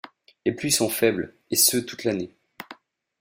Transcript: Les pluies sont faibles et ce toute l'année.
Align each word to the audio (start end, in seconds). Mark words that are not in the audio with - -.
Les 0.47 0.51
pluies 0.53 0.71
sont 0.71 0.89
faibles 0.89 1.35
et 1.51 1.55
ce 1.55 1.77
toute 1.77 2.05
l'année. 2.05 2.33